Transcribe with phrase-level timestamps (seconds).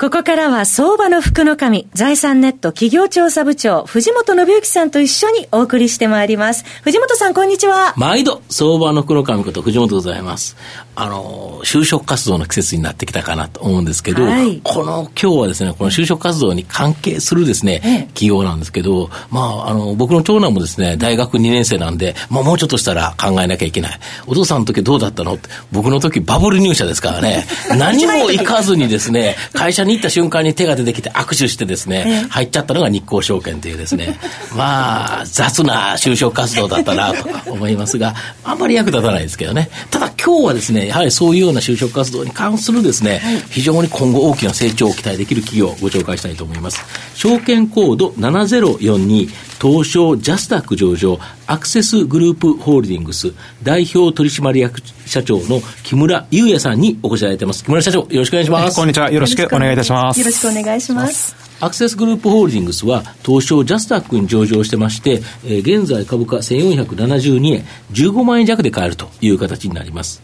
[0.00, 6.64] ここからは相場の福の神、財産ネット企業調査部長、藤本信之さんと一緒にお送りしてまいります。
[6.84, 7.94] 藤本さん、こんにちは。
[7.96, 10.56] 毎度、相場の福の神こと藤本でございます。
[10.94, 23.98] あの、就職活動の季節になってきたかなと思うんですけど、はい、この今日はですね、この就職活動に関係するですね、企業なんですけど、まあ、あの、僕の長男もですね、大学2年生なんで、まあ、もうちょっとしたら考えなきゃいけない。
[24.28, 34.18] お父さんの時どうだったのって、僕の時バブル入社ですからね、 何も行かずにですね、会社に行った瞬間に手が出てきて握手してですね、入っちゃったのが日興証券というですね、
[34.56, 39.70] まあ、雑な就職活動だったなと思いますが、あんまり役立たないですけどね。
[39.90, 46.84] ただ今日はですね、やはりそういうような就職活動に関するですね、非常に今後大きな成長を期待できる企業をご紹介したいと思います。
[47.14, 49.28] 証券コード7042
[49.60, 57.64] 東証ジャスタック上場アクセスグループホールディングス代表取締役社長の木村優也さんにお越しいただいてます。
[57.64, 58.76] 木村社長、よろしくお願いします。
[58.76, 59.10] こんにちは。
[59.10, 60.20] よろしくお願いいたします。
[60.20, 61.48] よろしくお願いします。
[61.60, 70.22] アクセスグループホールディングスは東証ジャスタックに上場してまして、えー、現在株価1472円、15万円弱で買えるという形になります。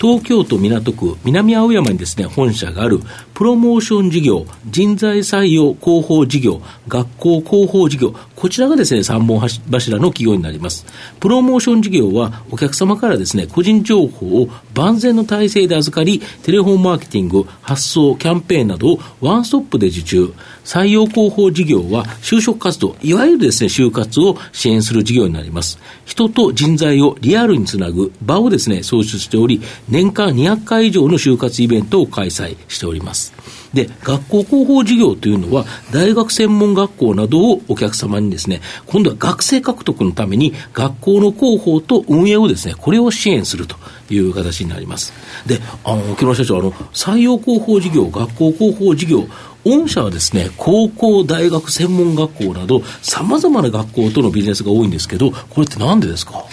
[0.00, 3.00] 東京都港区南青山にですね、本社がある
[3.42, 10.86] プロモーション事業、人材採用広報事業、学校広報事業、こちらがですね、3本柱の企業になります。
[11.18, 20.32] プロモーション事業はお客様からですね、個人情報を万全の体制で預かり、テレフォンマーケティング、発送、キャンペーンなどをワンストップで受注。
[20.64, 25.80] 採用広報事業は就職活動、いわゆるですね、就活を支援する事業になります。
[26.04, 33.31] 人と人材をリアルにつなぐ場をですね、創出しており、年間200回以上の就活イベントを開催しております。
[33.72, 43.76] で、学校広報事業というのは、大学専門学校などをお客様にですね、今度は学生獲得のために、学校の広報と運営をですね、これを支援すると
[44.10, 45.12] いう形になります。
[45.46, 49.26] で、あの、木村社長、あの、採用広報事業、学校広報事業、
[49.64, 56.44] 御社はですね、高校、大学、専門学校など、さまざまな学校とのビジネスが多いんですけど、これってなんでですか？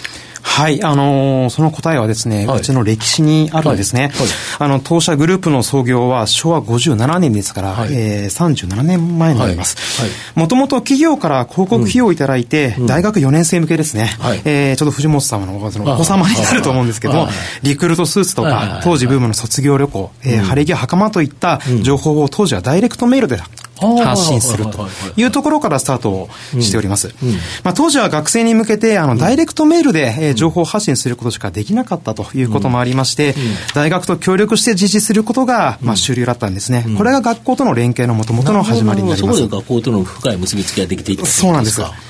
[0.60, 4.02] はい、あのー、その答えはですね、はい、うちの歴史にあるんですね。
[4.02, 4.10] はい。
[4.10, 4.28] はい、
[4.58, 9.76] あの、当社グループの創業は昭和57年ですから、はい、えー、37年前になります。
[10.34, 15.70] もともと企業から広告費用をいただいて、うん、大学4年生向けですね、はい、えー、ちょっと藤本様のお子
[16.04, 17.28] 様になると思うんですけども、
[17.62, 23.40] リクルートスーツとか、当時ブームの卒業旅行、えー、晴れ着袴といった情報を当時はダイレクトメールで
[23.80, 24.86] 発信すると
[25.16, 26.28] いうところからスタートを
[26.60, 27.14] しております。
[27.64, 33.34] まあ、当時は学生に向けて、あの、ダイレクトメールで、え情報発信することしかできなかったということもありまして、
[33.74, 36.86] 大学と協力して実施することが、まあ、主流だったんですね。
[36.96, 39.38] これが学校との連携のもともとの始まりになります。
[39.38, 41.80] そこで学校との深い結びつきができていたそうなんです。
[41.80, 42.09] え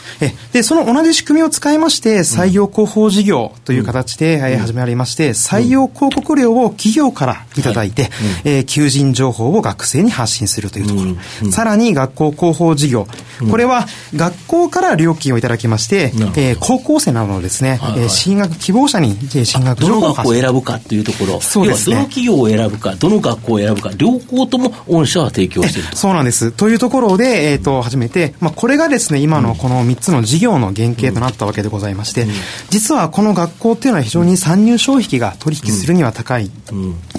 [0.52, 8.12] で、その同じ仕組みを使いまして、採用広報事業という形で、うん、始まりまして、採用広告料を企業からいただいて、はい、
[8.44, 11.16] えー、求人情報を学生に発信するというところ。
[11.44, 13.06] うん、さらに学校広報事業。
[13.48, 21.40] これは学校から料金をいただきまして、えー、高校生などのですね、はいはい、進学希望者に進学情報をどの学校を選ぶかというところ。
[21.40, 21.96] そうですね。
[21.96, 25.96] どの企業を選ぶか、どの学校を選ぶか、両方とも御社は提供していると。
[25.96, 26.52] そうなんです。
[26.52, 32.26] というところで、えっ、ー、と、初めて、まあ、これがですね、今のこの3つの事業の原型となったわけでございまして、
[32.68, 36.50] 実はこの学校っていうのは非常に参入障壁が取引するには高い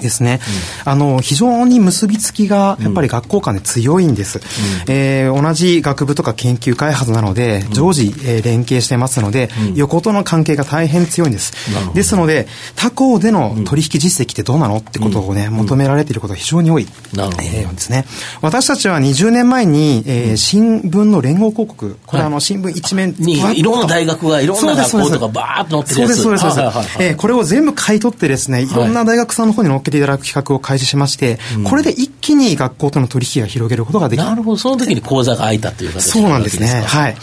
[0.02, 0.40] ですね。
[0.84, 4.40] あの、非常に結びつきがやっぱり学校間で強いんです。
[4.88, 11.52] えー、同じ学部とか研究開発なので、常時、えー、連携してますので、横との関係が大変強いんです。
[11.94, 12.46] ですので、
[12.76, 18.04] 他校での取引実績ってどうなのってことをね、求められていることが非常に多い、えー、ですね。
[18.42, 26.22] 私たちは20年前に、えー、新聞の連合広告、これあの、新聞一面にいろんな大学がいろんな学校とかバーッと載ってるやつ。
[26.22, 28.72] そうですそうですそうです、えー、これを全部買い取ってですねい。
[28.74, 34.28] ろんな大学さんの方に載っけていただく企画を開始しまして、これで一気に学校との取引が広げることができる。
[34.28, 34.56] なるほど。
[34.56, 36.82] その時に講座が開いたという形そうなんですね。
[36.86, 37.16] はい、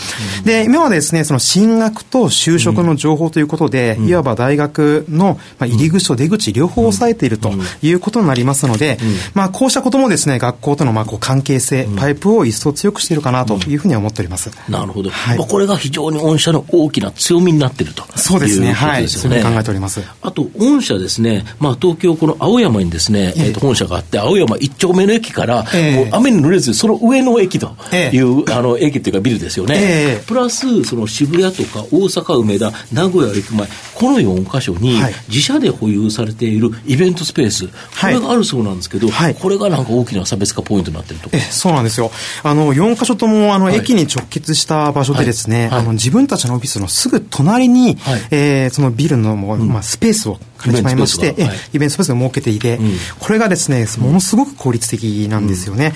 [0.45, 7.51] で今はですねその進学と就職の情報ということで、いわば大学の、まあ、入り口と出口両方を抑えていると
[7.81, 8.97] いうことになりますので、
[9.33, 18.73] まあこうしたこともですね学校とのまあこう関係性、パイプを一層強くしているかなというふうに思っております、なるほど、はい、これが非常に御社の大きな強みになっているとそうですね。
[18.73, 19.07] はい。
[19.07, 20.01] そう考えております。
[20.21, 30.21] あと、御社ですね、まあ、東京京この青山にですね、えー、と本社があって、青山一丁目の駅から、もう雨に濡れず、その上の駅という、あの駅っていうかビルですよね。
[30.27, 39.09] プラス、その渋谷とか大阪、梅田、名古屋駅前、この4か所に、自社で保有されているイベントスペース、これがあるそうなんですけど、
[39.39, 41.29] これがなんか大きな差別化ポイントになってると。
[41.33, 42.11] えそうなんですよ。
[42.43, 55.93] あの、4か所とも、あの、駅に直結した場所でですね、あの、自分たちのオフィスのすぐ隣に、はい、えー、そのビルの、まあ、スペースを借りてしまいまして、イベントスペース,、スペースを設けていて、うん、これがですね、ものすごく効率的なんですよね。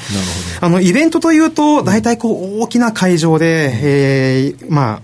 [0.62, 5.02] あの、イベントというと、大体こう、大きな会場で、えー、ま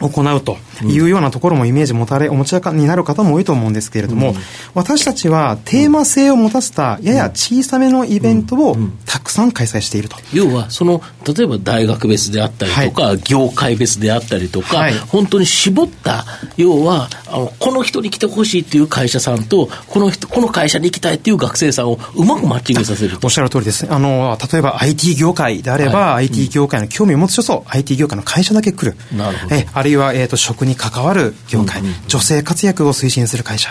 [0.00, 4.36] あ、行うというようなところもイメージ持たれ、お持ちになる方も多いと思うんですけれども、うん、
[4.74, 8.76] 私たちはテーマ性を持たせたやや小さめのイベントを
[9.06, 10.16] たくさん開催していると。
[10.32, 16.24] 要は、その、例えば大学別であったりとか、はい、業界別であったりとか、はい、本当に絞った、
[16.56, 23.86] 要は、あの、この人に来てほしいっていう会社さんと、この人、この会社に行きたいっていう学生さんをうまくマッチングさせるおっしゃる通りです。
[23.90, 28.96] あの、例えば IT 業界であれば、はい、IT 業界の興味を持つ人と、IT 業界の会社だけ来る。
[29.16, 29.54] なるほど。
[29.54, 33.70] え、あるいは、えっ、ー、と、職に関わる業界、女性活躍を推進する会社、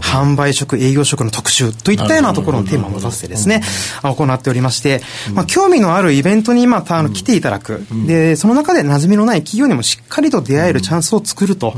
[0.00, 3.62] 販売職、営業職の特集といったようなところのテーマを持たせてですね、
[4.02, 5.00] 行っておりまして、
[5.32, 11.74] まあ、興味のあるイベントに、まあ、あの来ていただく、で、その中で馴染みのない企業にもしっかりと出会えるチャンスを作ると、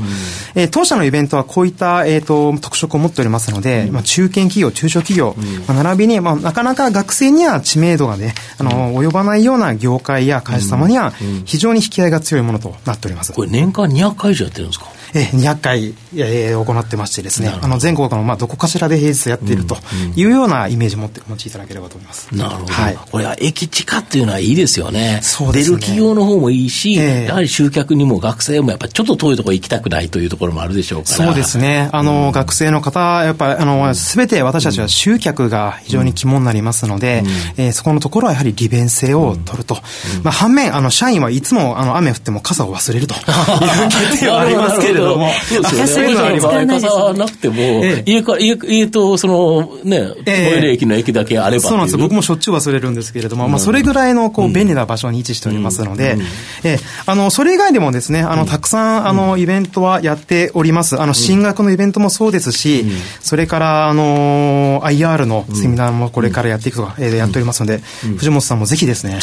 [0.55, 5.35] えー、当社のイベントはこういった、えーと、特色を持っておりますので、まあ、中堅企業、中小企業、
[5.67, 11.13] まあ、並びに、まあ、なかなか学生には知名度がね、あの、及ばないような業界や会社様には、
[11.45, 13.33] 非常に引き合いが強いものとなっております。
[13.33, 14.69] これ年間200回以上やってる
[15.13, 19.77] え200回、えー、行ってましてですね、あの全国のまあどこかしらで平日やっていると
[20.15, 22.35] いうようなイメージを持ってお持ちいただければと思います。
[22.35, 22.73] なるほど。
[22.73, 25.19] はい、これは駅地下っていうのはいいですよね。
[25.21, 25.77] そうですね。
[25.77, 31.15] 出る企業の方もいいし、えー、やはり集客にも学生もやっぱりちょっと遠いところ行きたくないというところもあるでしょうから。
[31.15, 31.89] そうですね。
[31.91, 37.23] あの、うん、学生の方、やっぱり、あの、すべて私たちは集客が非常に肝になりますので、
[37.57, 39.75] うん、えー、そこのところはやはり利便性を取ると。
[40.17, 45.29] うん、まあ、反面、あの、社員はいつも、あの、雨降っても傘を忘れると いう欠点はありますけれども。
[45.47, 45.87] そうですよね。
[45.87, 46.85] そういうのあります。
[46.85, 51.93] 傘なくても、ええ、家か、家、家と、その、ね、トイレ駅の駅だけあればそうなんです。
[51.93, 51.99] よ。
[51.99, 56.17] 僕もしょっちゅう忘れるんですけれども、まあ、それぐらいの、こう、便利な場所に位置しておりますので、
[56.63, 60.99] え、あの、それ以外でもですね、あの、たくさん、あの、イベントはやっております。
[60.99, 62.85] あの、進学のイベントもそうですし、
[63.21, 67.81] それから、あの、IR のセミナーもこれからやっていくとか、えやっておりますので、
[68.17, 69.19] 藤本さんもぜひですね、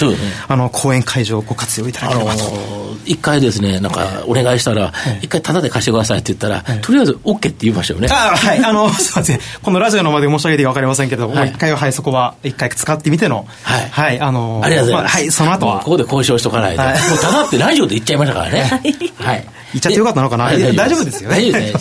[0.48, 2.81] あの、講演会場をご活用いただければと。
[3.04, 8.08] 一回ですね、なんか、お願いしたら、一回タダで貸してくださいって言ったら、とりあえず OK って言いましたよね。
[8.10, 8.64] あはい。
[8.64, 9.40] あの、 すいません。
[9.62, 13.88] このラジオの場で申し上げて分かりませんけど、もう一回は、はい、そこは、一回使ってみての、はい。
[13.90, 15.16] はい、あのありがとうございます。
[15.16, 15.78] はい、その後は。
[15.80, 16.82] ここで交渉しとかないと。
[16.82, 18.62] もうただってラジオで言っちゃいましたからね。
[19.18, 19.46] はい。
[19.72, 21.72] 言っちゃってよかったのかな大丈夫ですよね。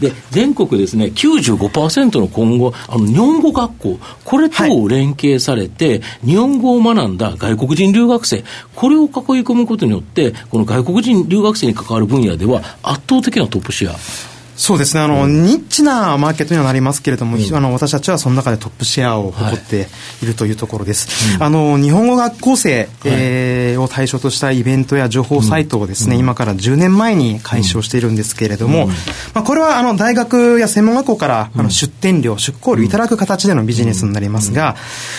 [0.00, 8.44] で全国ですね、95%の今後、あの、日本語学校、これと連携されて、日本語を学んだ外国人留学生、
[8.74, 9.10] これを囲い
[9.42, 14.33] 込むことによって、この外国人留学生に関わる分野では圧倒的なトップシェア。
[14.56, 19.88] そうですね、あの、うん、ニッチなマーケットにはなりますけれども、うん、あの私たちはその中でトップシェアを誇って
[20.22, 21.38] いるというところです。
[21.38, 28.86] はい、あの、日本語学校生、はい、えー、を対象としたイベントや情報サイトをですね、うん、今から10年前に開始をしているんですけれども、
[29.34, 34.76] まあ、これはあの大学や専門学校からあの出展料、出向料いただく形でのビジネスになりますが、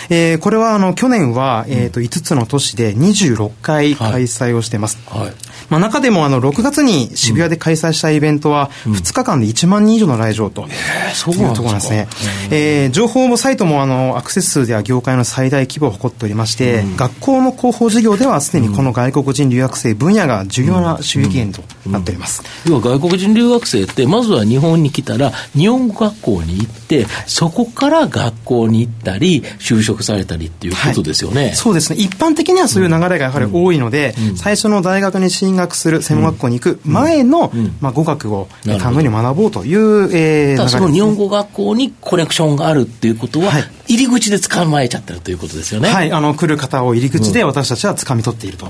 [0.09, 4.97] えー、これはあの去年は、えー、と5つの都市で26回開催をしています。
[5.07, 10.69] はいまあ、中でもあの6月に渋谷で開催したイベントは2日間で1万人以上の来場という
[11.19, 12.07] ところなんですね。
[12.51, 22.43] えー、情報サイトもあのアクセス数では業界の最大規模を誇っておりまして、学校の広報事業ではすでにこの外国人留学生分野が重要な収益源となっております。
[22.67, 31.45] 要は外国人留学生ってまずは日本に来たら日本語学校に行ってそこから学校に行ったり就職されたりっていうことですよね。
[31.45, 31.99] はい、そうですね。
[31.99, 45.89] 一般的にはそういう流れがやはり多いので、最初の大学に進学する専門学校に行く前の、まあ、語学を堪能に学ぼうという、えー、ね、その日本語学校にコネクションがあるっていうことは、はい、入り口で捕まえちゃってるということですよね。
[45.89, 48.67] はい、あの来る方を入り口で私たちは掴み取っていると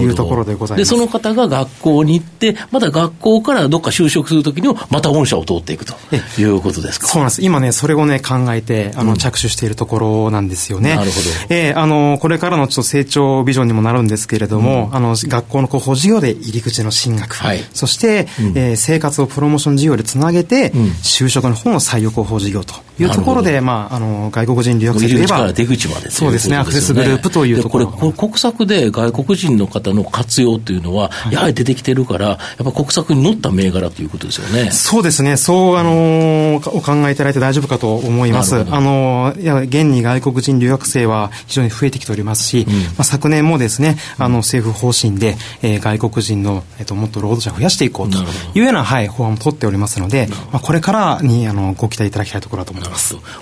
[0.00, 0.90] いうところでございます。
[0.90, 5.94] で、その方が学校に行って、また学校からどっか就職するときにも、また御社を通っていくと
[6.38, 7.06] いうことですか。
[7.06, 7.42] そうなんです。
[7.42, 10.96] 今ね、それをね、考えて、あの、着手しているところなんですよね。
[10.96, 11.26] なるほど。
[11.48, 27.86] えー、あの、これからのちょっと成長ビジョンにもなるんですけれども、うん、あの、学校の広報事業で入り口の進学、はい、そして、うん、えー、生活をプロモーション事業でつなげて、うん、就職の方の採用広報事業というところで、まあ、あの、外国人留学生といえば、出口まで、ね、そうですね、アクセスグループというところ。
[27.86, 34.70] これ、国策で外国人の方の活用というのは、やはり出てきてるから、やっぱ国策に乗った銘柄ということですよね。
[34.70, 38.56] そうですね、そう、あの、お考えいただいて大丈夫かと思います。
[38.56, 52.87] あの、いや、現に外国人留学生は非常に増えてきておりますし、うん、まあ、昨年もですね、あの、政府方針で、えー、外国人の、えっ、と、もっと労働者を増やしていこうというような、はい、法案を取っておりますので、まあ、これからに、あの、ご期待いただきたいところだと思います。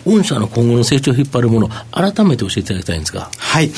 [0.04, 3.30] 御社の今後の成長を引っ張るもの、改めて教えていただきたいんですが。
[3.36, 3.70] はい。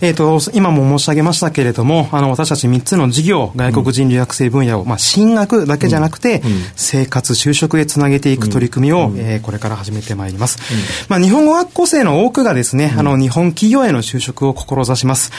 [0.00, 6.42] えっ、ー、と、今も申し上げましたけれども、あの、私たち3つの事業、外国人留学生分野を、まあ、進学だけじゃなくて、
[6.76, 10.58] 生活、就職へつなげていく取り組みを、えー、これから始めてまいります。
[11.08, 15.32] まあ、日本語学校生の多くがですね、あの、日本企業への就職を志します。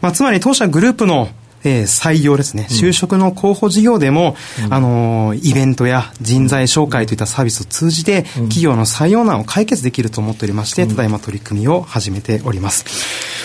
[0.00, 1.28] まあ、つまり当社グループの
[1.64, 12.84] えー、採用ですね、就職の候補事業でも、うん、あのー、イベントや人材紹介といったサービスを通じて、企業の採用難を解決できると思っておりまして、ただいま取り組みを始めております。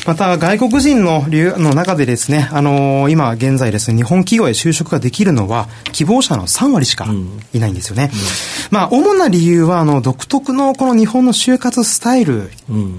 [0.05, 7.07] また、外国人の流の中でですね、あのー、今現在ですね、日本企業へ就職ができるのは、希望者の3割しか
[7.53, 8.09] いないんですよね。
[8.11, 8.19] うん、
[8.71, 12.49] まあ、主な理由は、あの、独特のこの日本の就活スタイル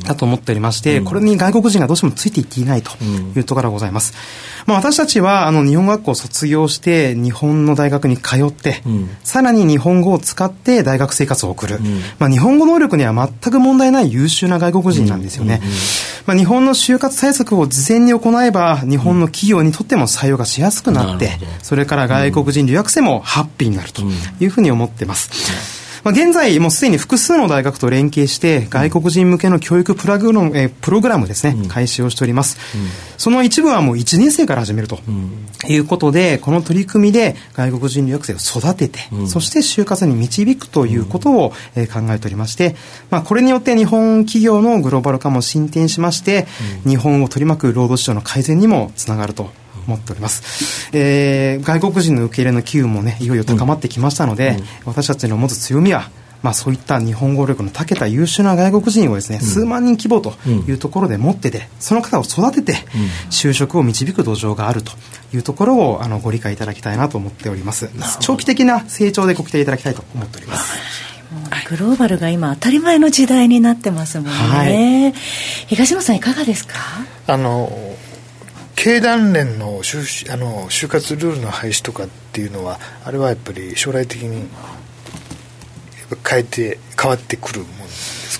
[0.04, 4.12] だと思っておりまして、これに外国人がどうしてもついていっていないというところがございます。
[4.66, 11.76] まあ、私たちは、あの、日本学校を卒業して、日本の大学に通って、うん、さらに日本語を使って大学生活を送る。
[11.76, 15.60] うん、まあ、日本語能力には全く問題ない優秀な外国人なんですよね。
[16.26, 24.02] まあ、日本の就活対策を事前に行えば、日本の企業にとっても採用がしやすくなって、それから外国人留学生もハッピーになると
[24.40, 25.81] いうふうに思ってます。
[26.04, 32.58] まあ、現在、もうすでに複数の大学と連携して、外国人向けの教育プラグの、えプログラムですね、開始をしております。
[33.16, 34.98] その一部はもう1年生から始めると
[35.68, 42.74] いうことで、この取り組みで外国人留学生を育てて、そして就活に導くということを、え考えておりまして、
[43.10, 46.46] まあ、これによって日本企業のグローバル化も進展しまして、
[46.84, 49.50] 日本を取り巻く労働市場の改善にもつながると
[49.86, 56.10] 思っております、えー、外国人の受け入れの機運もねいよいよ高まってきましたので、うん、私たちの持つ強みは
[56.42, 60.34] まあ、そういった日本語力の長けた優秀な外国人をですね、うん、数万人規模と
[60.66, 62.74] いうところで持ってて、その方を育てて、
[63.30, 64.90] 就職を導く土壌があると
[65.32, 67.90] いうところをあのご理解いただきたいなと思っております。
[68.18, 70.72] 長期的な成長でご期待いただきたいと思っております。
[71.70, 74.66] グローバルが今当たり前の時代になってますもんね、は
[75.10, 75.12] い、
[75.68, 76.74] 東野さんいかがですか？
[77.28, 77.70] あの
[78.74, 84.48] 経団連の就あの就活ルールの廃止とかっていうのはあれはやっぱり将来的に
[86.28, 87.82] 変えて変わってくるもの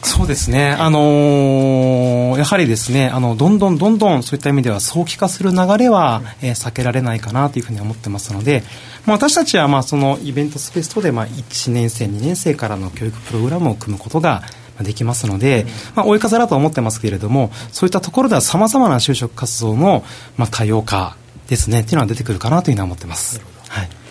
[0.04, 8.62] そうですね、あのー、やはりですねあのどんどんどんどんそういった意味では早期化する流れは、えー、避けられないかなというふうに思ってますので、
[9.06, 14.42] まあ、私たちはまあそのイベントスペース等でまあ1年生2年生からの教育プログラムを組むことが
[14.80, 20.04] できますので、まあ、追い風だと思ってますけれども、そういったところではさまざまな就職活動の、
[20.36, 21.16] まあ、多様化
[21.48, 23.40] ですね、っていうのは出てくるかなというふうに思ってます。
[23.68, 24.01] はい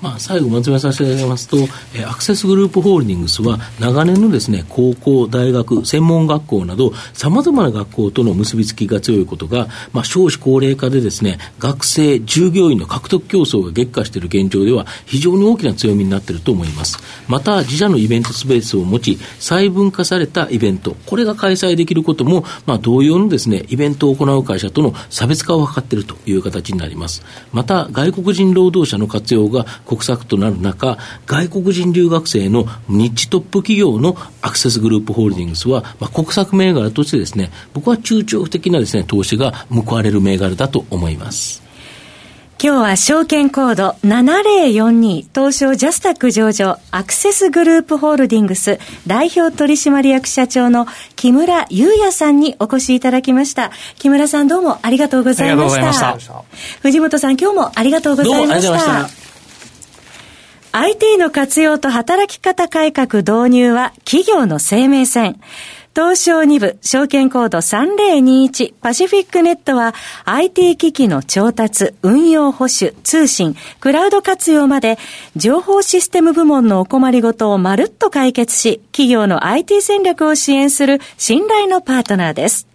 [0.00, 1.56] まあ、最後まとめさせていただきますと、
[1.94, 16.98] えー、アクセスグループホールディングスは長年のですね、高校、大学、専門学校など、さまざまな学校との結びつきが強いことが、まあ、少子高齢化でですね、学生、従業員の獲得競争が激化している現状では、非常に大きな強みになっていると思います。
[17.28, 27.22] また、自社のイベントスペースを持ち、細分化されたイベント、これが開催できることも、まあ、同様のですね、イベントを行う会社との差別化を図っているという形になります。
[27.52, 41.68] また、外国人労働者の活用が国策となる中、外国人留学生のニッチトップ企業のアクセスグループホールディングスは、まあ、国策銘柄としてですね、僕は中長期的なですね、投資が報われる銘柄だと思います。
[42.60, 53.70] 今日は証券コード7042東証ジャスタック上場アクセスグループホールディングス代表取締役社長の木村祐也さんにお越しいただきました。
[53.94, 55.92] 木村さんどうもありがとうございました。
[55.92, 56.44] した
[56.82, 59.08] 藤本さん今日もありがとうございました。
[60.72, 65.40] IT の活用と働き方改革導入は企業の生命線。
[65.94, 69.94] 東証2部、証券コード3021パシフィックネットは
[70.26, 74.98] IT 機器の調達、運用保守、通信、クラウド活用まで
[75.36, 82.68] 情報システム部門のお困りごとをまるっと解決し、企業の IT 戦略を支援する信頼のパートナーです。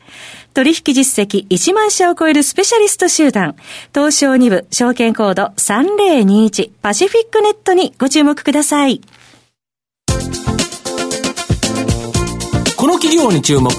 [0.54, 3.56] 取引実績1万社を超えるスペシャリスト集団、
[3.94, 9.02] 東証2部証券コード3021パシフィックネットにご注目ください。
[12.78, 13.72] この企業に注目、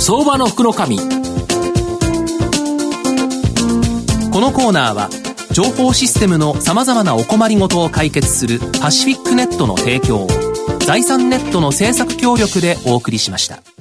[0.00, 0.98] 相場の福の神。
[0.98, 1.04] こ
[4.40, 5.10] のコーナーは、
[5.52, 10.28] 情報システムの様々なお困りごとを解決するパシフィックネットの提供を
[10.80, 13.75] 財産ネットの政策協力でお送りしました。